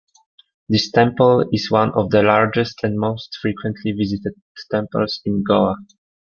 This 0.67 0.89
temple 0.89 1.47
is 1.53 1.69
one 1.69 1.91
of 1.91 2.09
the 2.09 2.23
largest 2.23 2.83
and 2.83 2.97
most 2.97 3.37
frequently 3.39 3.91
visited 3.91 4.33
temples 4.71 5.21
in 5.25 5.43
Goa. 5.43 5.75